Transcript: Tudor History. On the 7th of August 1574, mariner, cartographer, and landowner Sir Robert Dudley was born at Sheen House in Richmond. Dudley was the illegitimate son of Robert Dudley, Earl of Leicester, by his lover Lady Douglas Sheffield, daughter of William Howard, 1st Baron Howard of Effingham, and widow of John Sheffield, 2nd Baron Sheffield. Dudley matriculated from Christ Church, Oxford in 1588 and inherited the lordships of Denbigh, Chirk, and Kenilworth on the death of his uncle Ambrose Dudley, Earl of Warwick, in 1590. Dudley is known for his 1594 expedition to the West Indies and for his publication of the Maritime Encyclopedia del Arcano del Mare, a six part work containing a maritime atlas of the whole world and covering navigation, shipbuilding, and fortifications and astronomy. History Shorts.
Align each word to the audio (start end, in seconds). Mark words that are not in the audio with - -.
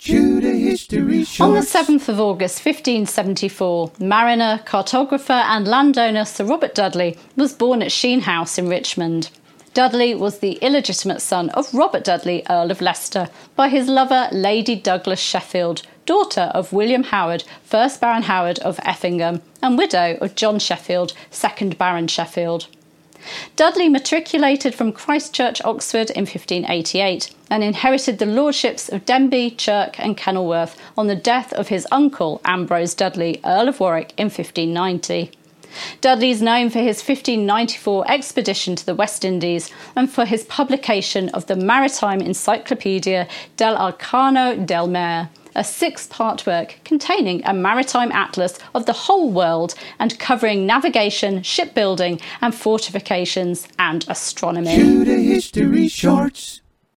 Tudor 0.00 0.52
History. 0.52 1.26
On 1.40 1.52
the 1.52 1.60
7th 1.60 2.08
of 2.08 2.18
August 2.18 2.64
1574, 2.64 3.92
mariner, 4.00 4.58
cartographer, 4.64 5.44
and 5.44 5.68
landowner 5.68 6.24
Sir 6.24 6.46
Robert 6.46 6.74
Dudley 6.74 7.18
was 7.36 7.52
born 7.52 7.82
at 7.82 7.92
Sheen 7.92 8.22
House 8.22 8.56
in 8.56 8.66
Richmond. 8.66 9.28
Dudley 9.74 10.14
was 10.14 10.38
the 10.38 10.52
illegitimate 10.62 11.20
son 11.20 11.50
of 11.50 11.72
Robert 11.74 12.02
Dudley, 12.02 12.42
Earl 12.48 12.70
of 12.70 12.80
Leicester, 12.80 13.28
by 13.56 13.68
his 13.68 13.88
lover 13.88 14.28
Lady 14.32 14.74
Douglas 14.74 15.20
Sheffield, 15.20 15.82
daughter 16.06 16.50
of 16.54 16.72
William 16.72 17.02
Howard, 17.02 17.44
1st 17.70 18.00
Baron 18.00 18.22
Howard 18.22 18.58
of 18.60 18.80
Effingham, 18.82 19.42
and 19.60 19.76
widow 19.76 20.16
of 20.22 20.34
John 20.34 20.58
Sheffield, 20.58 21.12
2nd 21.30 21.76
Baron 21.76 22.08
Sheffield. 22.08 22.68
Dudley 23.56 23.88
matriculated 23.88 24.74
from 24.74 24.92
Christ 24.92 25.34
Church, 25.34 25.60
Oxford 25.64 26.10
in 26.10 26.22
1588 26.22 27.34
and 27.50 27.64
inherited 27.64 28.18
the 28.18 28.26
lordships 28.26 28.88
of 28.88 29.04
Denbigh, 29.04 29.56
Chirk, 29.58 29.98
and 29.98 30.16
Kenilworth 30.16 30.76
on 30.96 31.06
the 31.06 31.16
death 31.16 31.52
of 31.52 31.68
his 31.68 31.86
uncle 31.90 32.40
Ambrose 32.44 32.94
Dudley, 32.94 33.40
Earl 33.44 33.68
of 33.68 33.80
Warwick, 33.80 34.14
in 34.16 34.26
1590. 34.26 35.32
Dudley 36.00 36.30
is 36.30 36.42
known 36.42 36.70
for 36.70 36.80
his 36.80 36.98
1594 36.98 38.10
expedition 38.10 38.74
to 38.76 38.86
the 38.86 38.94
West 38.94 39.24
Indies 39.24 39.70
and 39.94 40.10
for 40.10 40.24
his 40.24 40.44
publication 40.44 41.28
of 41.30 41.46
the 41.46 41.56
Maritime 41.56 42.20
Encyclopedia 42.20 43.28
del 43.56 43.76
Arcano 43.76 44.66
del 44.66 44.88
Mare, 44.88 45.30
a 45.54 45.64
six 45.64 46.06
part 46.06 46.46
work 46.46 46.78
containing 46.84 47.44
a 47.44 47.52
maritime 47.52 48.12
atlas 48.12 48.58
of 48.74 48.86
the 48.86 48.92
whole 48.92 49.30
world 49.30 49.74
and 49.98 50.18
covering 50.18 50.66
navigation, 50.66 51.42
shipbuilding, 51.42 52.20
and 52.40 52.54
fortifications 52.54 53.66
and 53.78 54.04
astronomy. 54.08 54.70
History 54.70 55.88
Shorts. 55.88 56.60